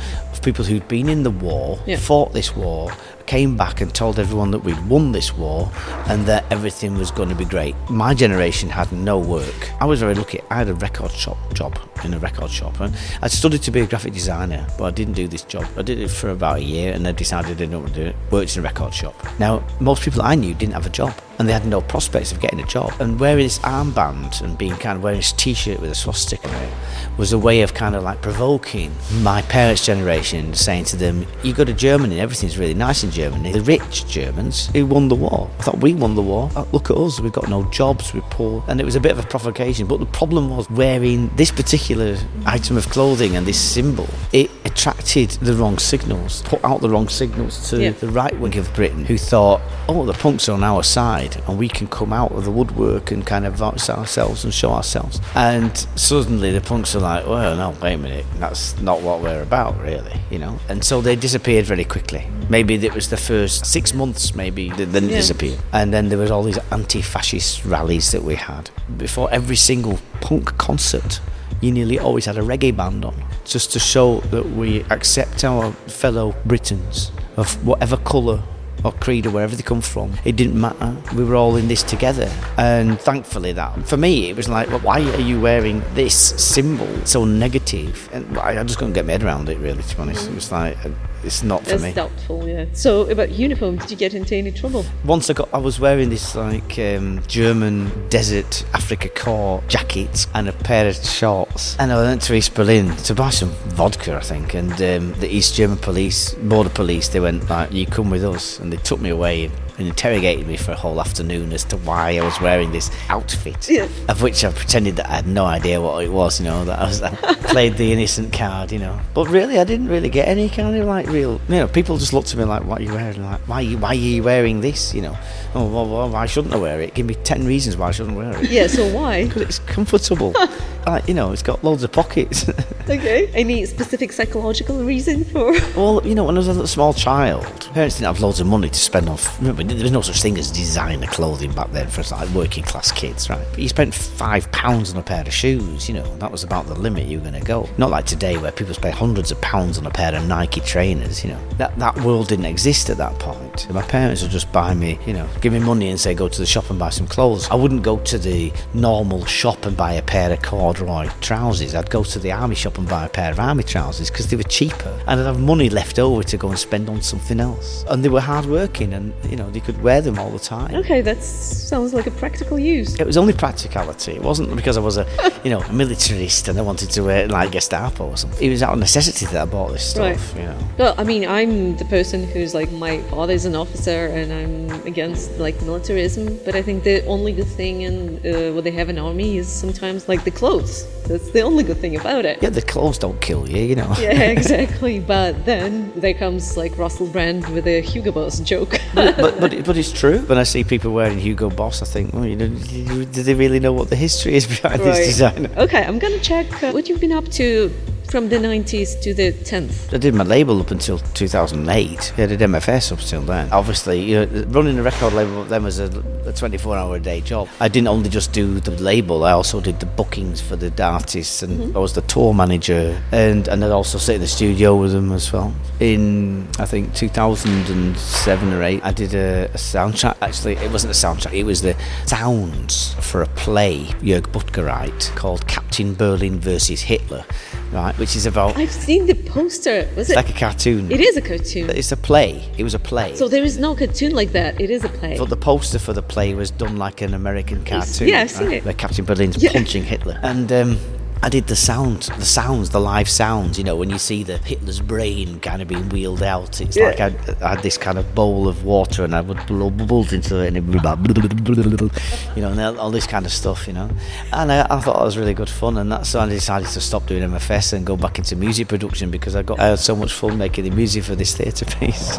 [0.44, 1.98] people who'd been in the war, Yeah.
[1.98, 2.92] fought this war,
[3.26, 5.72] came back and told everyone that we'd won this war
[6.08, 7.74] and that everything was going to be great.
[7.90, 9.72] My generation had no work.
[9.80, 10.42] I was very lucky.
[10.52, 12.80] I had a record shop job in a record shop.
[12.82, 15.66] And I studied to be a graphic designer, but I didn't do this job.
[15.78, 18.06] I did it for about a year and I decided I didn't want to do
[18.08, 18.16] it.
[18.30, 19.16] Worked in a record shop.
[19.40, 22.40] Now, most people I knew didn't have a job and they had no prospects of
[22.40, 22.94] getting a job.
[23.00, 26.56] And wearing this armband and being kind of wearing this t-shirt with a swastika on
[26.64, 26.70] it
[27.18, 28.92] was a way of kind of like provoking
[29.22, 33.12] my parents' generation, saying to them, "You go to Germany, and everything's really nice in
[33.12, 33.52] Germany.
[33.52, 35.50] The rich Germans who won the war.
[35.60, 36.50] I thought we won the war.
[36.56, 37.20] Oh, look at us.
[37.20, 38.14] We've got no jobs.
[38.14, 39.86] We're poor." And it was a bit of a provocation.
[39.88, 44.08] But the problem was wearing this particular item of clothing and this symbol.
[44.32, 47.92] It attracted the wrong signals, put out the wrong signals to Yeah.
[47.92, 51.58] the right wing of Britain, who thought, "Oh, the punks are on our side, and
[51.58, 55.20] we can come out of the woodwork and kind of voice ourselves and show ourselves."
[55.36, 59.42] And suddenly the punks are like, "Well, no, wait a minute, that's not what we're
[59.42, 60.58] about, really," you know.
[60.70, 62.28] And so they disappeared very quickly.
[62.50, 65.18] Maybe it was the first six months, maybe th- then it Yeah.
[65.18, 65.60] disappeared.
[65.72, 70.58] And then there was all these anti-fascist rallies that we had before every single punk
[70.58, 71.20] concert
[71.62, 75.72] you nearly always had a reggae band on, just to show that we accept our
[75.88, 78.42] fellow Britons of whatever colour
[78.84, 80.14] or creed or wherever they come from.
[80.26, 80.96] It didn't matter.
[81.16, 82.32] We were all in this together.
[82.58, 86.88] And thankfully that, for me, it was like, well, why are you wearing this symbol
[87.06, 88.10] so negative?
[88.14, 90.30] And I just couldn't get my head around it, really, to be honest.
[90.30, 90.90] It was like, uh,
[91.24, 91.94] it's not for That's me.
[91.94, 92.66] doubtful, yeah.
[92.74, 94.86] So about uniform, did you get into any trouble?
[95.06, 100.48] Once I got, I was wearing this like um, German desert Afrika Korps jacket and
[100.48, 104.22] a pair of shorts, and I went to East Berlin to buy some vodka, I
[104.22, 104.54] think.
[104.54, 108.60] And um, the East German police, border police, they went like, "You come with us,"
[108.60, 112.18] and they took me away and interrogated me for a whole afternoon as to why
[112.18, 113.88] I was wearing this outfit, Yeah.
[114.08, 116.40] of which I pretended that I had no idea what it was.
[116.40, 117.10] You know, that I was I
[117.54, 118.72] played the innocent card.
[118.72, 121.42] You know, but really, I didn't really get any kind of like real.
[121.48, 123.24] You know, people just looked at me like, "What are you wearing?
[123.24, 123.58] Like, why?
[123.58, 124.94] Are you, why are you wearing this?
[124.94, 125.18] You know,
[125.56, 126.94] oh, well, well, why shouldn't I wear it?
[126.94, 128.50] Give me ten reasons why I shouldn't wear it.
[128.50, 129.24] Yeah, so why?
[129.28, 130.34] Because it's comfortable.
[130.86, 132.50] like, you know, it's got loads of pockets.
[132.90, 133.28] okay.
[133.34, 137.44] Any specific psychological reason for well, you know, when I was a small child,
[137.74, 139.18] parents didn't have loads of money to spend on.
[139.40, 142.92] Remember, there was no such thing as designer clothing back then for like working class
[142.92, 143.46] kids, right?
[143.52, 145.88] But you spent five pounds on a pair of shoes.
[145.88, 147.70] You know, that was about the limit you were going to go.
[147.78, 151.24] Not like today, where people spend hundreds of pounds on a pair of Nike trainers.
[151.24, 153.70] You know, that that world didn't exist at that point.
[153.72, 156.40] My parents would just buy me, you know, give me money and say go to
[156.40, 157.48] the shop and buy some clothes.
[157.50, 160.42] I wouldn't go to the normal shop and buy a pair of
[160.74, 161.76] corduroy trousers.
[161.76, 164.36] I'd go to the army shop and buy a pair of army trousers because they
[164.36, 167.86] were cheaper, and I'd have money left over to go and spend on something else.
[167.90, 170.74] And they were hard working, and you know, they could wear them all the time.
[170.76, 173.00] Okay, that sounds like a practical use.
[173.00, 174.14] It was only practicality.
[174.14, 175.06] It wasn't because I was a,
[175.44, 178.46] you know, a militarist and I wanted to wear like Gestapo or something.
[178.46, 180.34] It was out of necessity that I bought this stuff.
[180.36, 180.42] Right.
[180.42, 180.58] You know.
[180.78, 185.38] Well, I mean, I'm the person who's like, my father's an officer and I'm against
[185.38, 188.98] like militarism, but I think the only good thing in uh, what they have in
[188.98, 190.63] army is sometimes like the clothes.
[191.08, 192.42] That's the only good thing about it.
[192.42, 193.94] Yeah, the clothes don't kill you, you know.
[194.00, 195.00] Yeah, exactly.
[195.00, 198.80] But then there comes like Russell Brand with a Hugo Boss joke.
[198.94, 200.20] but, but it- but it's true.
[200.20, 203.60] When I see people wearing Hugo Boss, I think, well, you know, do they really
[203.60, 205.50] know what the history is behind this designer?
[205.58, 207.70] Okay, I'm gonna check uh, what you've been up to
[208.10, 209.94] from the 90s to the 10th?
[209.94, 212.14] I did my label up until 2008.
[212.18, 213.52] I did MFS up until then.
[213.52, 215.86] Obviously, you know, running a record label then was a,
[216.26, 217.50] a 24 hour a day job.
[217.60, 221.44] I didn't only just do the label, I also did the bookings for the artists
[221.44, 221.78] and mm-hmm.
[221.78, 225.12] I was the tour manager and, and I'd also sit in the studio with them
[225.12, 225.54] as well.
[225.80, 230.18] In, I think, 2007 or 8, I did a, a soundtrack.
[230.22, 235.48] Actually, it wasn't a soundtrack, it was the sounds for a play, Jörg Buttgereit, called
[235.48, 237.26] Captain Berlin versus Hitler
[237.74, 237.93] right?
[237.98, 238.58] Which is about.
[238.58, 239.88] I've seen the poster.
[239.96, 240.92] Was it like a cartoon?
[240.92, 241.70] It is a cartoon.
[241.70, 242.44] It's a play.
[242.58, 243.16] It was a play.
[243.16, 244.60] So there is no cartoon like that.
[244.60, 245.16] It is a play.
[245.18, 248.08] But the poster for the play was done like an American cartoon.
[248.08, 248.58] Yeah, I've seen right?
[248.58, 248.66] it.
[248.66, 249.52] Where Captain Berlin's yeah.
[249.52, 250.80] punching Hitler, and um,
[251.22, 253.58] I did the sound, the sounds, the live sounds.
[253.58, 256.88] You know, when you see the Hitler's brain kind of being wheeled out, it's yeah.
[256.88, 260.12] like I, I, had this kind of bowl of water and I would blow bubbles
[260.12, 260.76] into it, and it would
[262.36, 263.68] you know, and all this kind of stuff.
[263.68, 263.90] You know,
[264.32, 266.82] and I, I, thought it was really good fun, and that's why I decided to
[266.82, 269.96] stop doing MFS and go back into music production because I got I had so
[269.96, 272.18] much fun making the music for this theatre piece.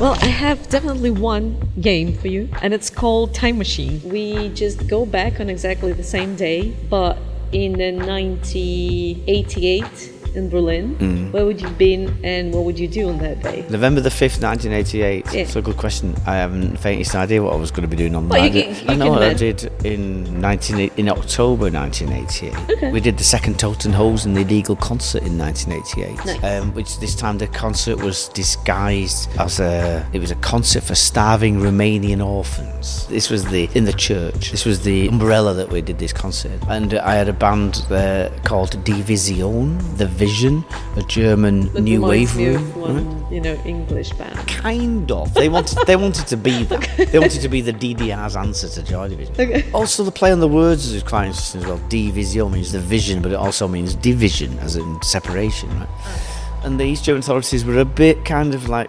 [0.00, 4.02] Well, I have definitely one game for you, and it's called Time Machine.
[4.04, 7.16] We just go back on exactly the same day, but
[7.54, 11.32] in 1988 in Berlin, mm.
[11.32, 13.64] where would you have been and what would you do on that day?
[13.70, 15.26] November the 5th, 1988.
[15.26, 15.44] Yeah.
[15.44, 16.14] That's a good question.
[16.26, 18.52] I haven't the faintest idea what I was going to be doing on well, that.
[18.52, 22.76] You, you I know what I did in 19, in October 1988.
[22.76, 22.92] Okay.
[22.92, 26.62] We did the second Toten Hosen illegal concert in 1988, nice.
[26.62, 30.94] um, which this time the concert was disguised as a, it was a concert for
[30.94, 33.06] starving Romanian orphans.
[33.06, 34.50] This was the, in the church.
[34.50, 36.60] This was the umbrella that we did this concert.
[36.68, 40.64] And I had a band there called Die Vision, the Vision,
[40.96, 42.34] a German that new wave.
[42.76, 44.36] One, you know, English band.
[44.48, 45.32] Kind of.
[45.34, 46.78] They wanted they wanted to be that.
[46.82, 47.04] okay.
[47.04, 49.34] They wanted to be the DDR's answer to Joy Die Vision.
[49.38, 49.70] Okay.
[49.72, 51.80] Also, the play on the words is quite interesting as well.
[51.88, 55.88] Division means the vision, but it also means division, as in separation, right?
[55.90, 56.60] Oh.
[56.64, 58.88] And the East German authorities were a bit kind of like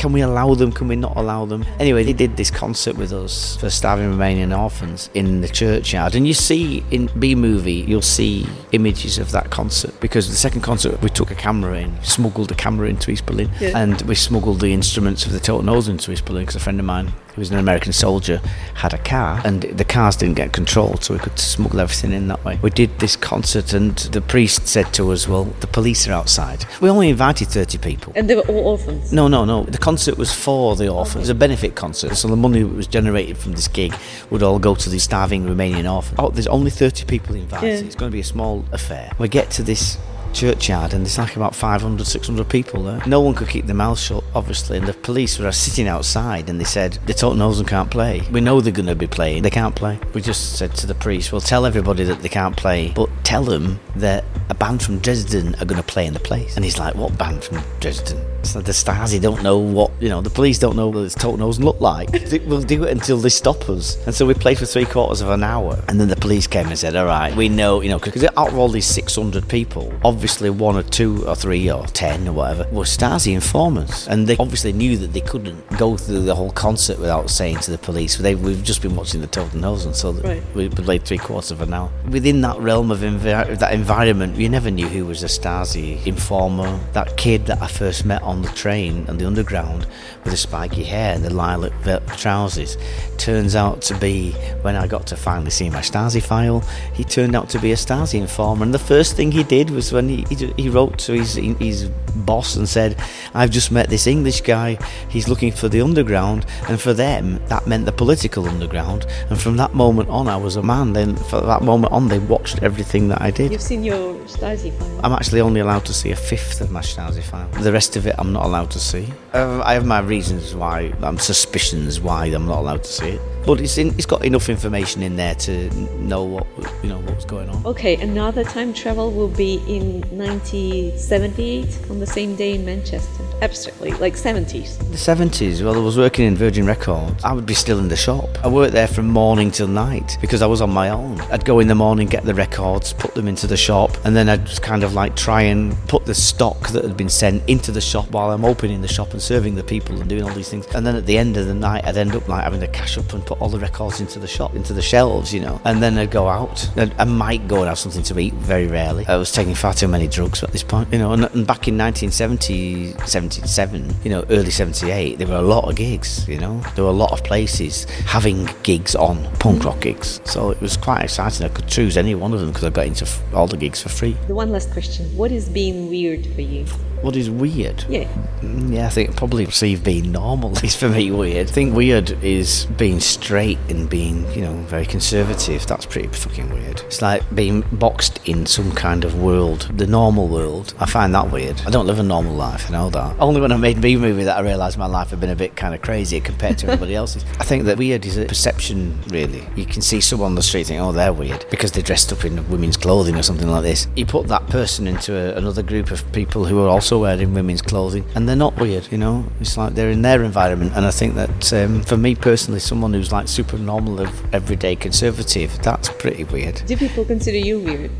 [0.00, 0.72] can we allow them?
[0.72, 1.62] Can we not allow them?
[1.78, 6.14] Anyway, they did this concert with us for starving Romanian orphans in the churchyard.
[6.14, 10.62] And you see in B movie, you'll see images of that concert because the second
[10.62, 13.76] concert we took a camera in, smuggled a camera into East Berlin, yeah.
[13.76, 16.80] and we smuggled the instruments of the Toten Hosen into East Berlin because a friend
[16.80, 18.40] of mine who was an American soldier,
[18.74, 22.28] had a car, and the cars didn't get controlled, so we could smuggle everything in
[22.28, 22.58] that way.
[22.62, 26.66] We did this concert, and the priest said to us, Well, the police are outside.
[26.80, 28.12] We only invited 30 people.
[28.16, 29.12] And they were all orphans?
[29.12, 29.64] No, no, no.
[29.64, 31.16] The concert was for the orphans.
[31.16, 33.92] It was a benefit concert, so the money that was generated from this gig
[34.30, 36.14] would all go to the starving Romanian orphans.
[36.16, 37.66] Oh, there's only 30 people invited.
[37.66, 37.86] Yeah.
[37.86, 39.10] It's going to be a small affair.
[39.18, 39.98] We get to this
[40.32, 43.02] churchyard and there's like about 500 600 people there.
[43.06, 46.60] No one could keep their mouth shut obviously and the police were sitting outside and
[46.60, 48.22] they said they don't and can't play.
[48.30, 49.42] We know they're going to be playing.
[49.42, 49.98] They can't play.
[50.14, 53.44] We just said to the priest well tell everybody that they can't play but tell
[53.44, 56.56] them that a band from Dresden are going to play in the place.
[56.56, 58.24] And he's like what band from Dresden?
[58.42, 61.64] So the Stasi don't know what you know the police don't know what Toten Hosen
[61.64, 62.10] look like.
[62.46, 63.96] We'll do it until they stop us.
[64.06, 65.82] And so we played for three quarters of an hour.
[65.88, 68.48] And then the police came and said all right we know you know because out
[68.48, 72.66] of all these 600 people obviously one or two or three or ten or whatever
[72.70, 76.98] were Stasi informants, and they obviously knew that they couldn't go through the whole concert
[76.98, 78.16] without saying to the police.
[78.16, 80.42] They, we've just been watching the Toten Hosen, so right.
[80.54, 81.90] we played three quarters of an hour.
[82.10, 86.78] Within that realm of envi- that environment, you never knew who was a Stasi informer.
[86.92, 89.86] That kid that I first met on the train and the underground
[90.24, 91.72] with the spiky hair and the lilac
[92.18, 92.76] trousers
[93.16, 96.60] turns out to be when I got to finally see my Stasi file.
[96.92, 99.92] He turned out to be a Stasi informer, and the first thing he did was
[99.92, 102.96] when he, he he wrote to his his boss and said,
[103.34, 104.78] "I've just met this English guy.
[105.08, 109.06] He's looking for the underground." And for them, that meant the political underground.
[109.30, 110.92] And from that moment on, I was a man.
[110.92, 113.52] Then from that moment on, they watched everything that I did.
[113.52, 115.00] You've seen your Stasi file.
[115.04, 117.48] I'm actually only allowed to see a fifth of my Stasi file.
[117.62, 119.06] The rest of it, I'm not allowed to see.
[119.32, 120.92] Uh, I have my reasons why.
[121.02, 124.48] I'm suspicions why I'm not allowed to see it but it's in, it's got enough
[124.48, 126.46] information in there to know what
[126.82, 127.64] you know what's going on.
[127.66, 133.24] Okay, another time travel will be in 1978 on the same day in Manchester.
[133.42, 134.78] Abstractly, like 70s.
[134.78, 135.64] The 70s.
[135.64, 137.24] Well, I was working in Virgin Records.
[137.24, 138.28] I would be still in the shop.
[138.44, 141.20] I worked there from morning till night because I was on my own.
[141.32, 144.28] I'd go in the morning, get the records, put them into the shop, and then
[144.28, 147.72] I'd just kind of like try and put the stock that had been sent into
[147.72, 150.50] the shop while I'm opening the shop and serving the people and doing all these
[150.50, 150.66] things.
[150.74, 152.98] And then at the end of the night, I'd end up like having to cash
[152.98, 155.80] up and put all the records into the shop, into the shelves, you know, and
[155.80, 156.68] then I'd go out.
[156.76, 159.06] and I might go and have something to eat, very rarely.
[159.06, 161.68] I was taking far too many drugs at this point, you know, and, and back
[161.68, 166.60] in 1970, 77, you know, early 78, there were a lot of gigs, you know,
[166.74, 170.20] there were a lot of places having gigs on, punk rock gigs.
[170.24, 171.46] So it was quite exciting.
[171.46, 173.80] I could choose any one of them because I got into f- all the gigs
[173.80, 174.16] for free.
[174.26, 176.66] The one last question What is being weird for you?
[177.02, 177.84] What is weird?
[177.88, 178.08] Yeah.
[178.42, 181.48] Yeah, I think probably perceive being normal is for me weird.
[181.48, 185.66] I think weird is being straight and being, you know, very conservative.
[185.66, 186.80] That's pretty fucking weird.
[186.80, 190.74] It's like being boxed in some kind of world, the normal world.
[190.78, 191.60] I find that weird.
[191.66, 193.16] I don't live a normal life, I know that.
[193.18, 195.56] Only when I made B movie that I realised my life had been a bit
[195.56, 197.24] kind of crazy compared to everybody else's.
[197.38, 199.46] I think that weird is a perception, really.
[199.56, 202.24] You can see someone on the street think, oh, they're weird because they're dressed up
[202.24, 203.88] in women's clothing or something like this.
[203.96, 207.61] You put that person into a, another group of people who are also wearing women's
[207.61, 209.25] clothing and they're not weird, you know?
[209.39, 210.73] It's like they're in their environment.
[210.75, 214.75] And I think that um, for me personally, someone who's like super normal, of everyday
[214.75, 216.61] conservative, that's pretty weird.
[216.65, 217.91] Do people consider you weird?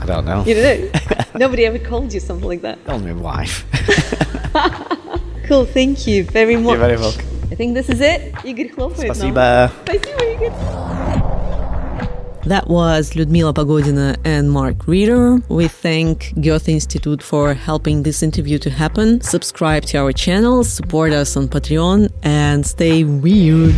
[0.00, 0.44] I don't know.
[0.44, 1.00] You don't know?
[1.36, 2.78] Nobody ever called you something like that.
[2.86, 3.64] Only my wife.
[5.46, 6.78] Cool, thank you very much.
[6.78, 7.26] You're very welcome.
[7.50, 8.34] I think this is it.
[8.44, 9.14] Игорь хлопает нам.
[9.14, 9.70] Спасибо.
[9.84, 10.97] Спасибо, Игорь.
[12.45, 15.41] That was Ludmila Pagodina and Mark Reeder.
[15.49, 19.21] We thank Goethe Institute for helping this interview to happen.
[19.21, 23.75] Subscribe to our channel, support us on Patreon, and stay weird.